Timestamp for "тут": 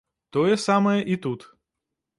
1.27-1.47